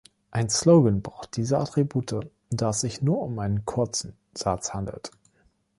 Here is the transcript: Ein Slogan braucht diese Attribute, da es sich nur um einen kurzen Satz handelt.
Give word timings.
Ein 0.31 0.49
Slogan 0.49 1.03
braucht 1.03 1.37
diese 1.37 1.59
Attribute, 1.59 2.15
da 2.49 2.69
es 2.71 2.81
sich 2.81 3.03
nur 3.03 3.21
um 3.21 3.37
einen 3.37 3.65
kurzen 3.65 4.17
Satz 4.33 4.73
handelt. 4.73 5.11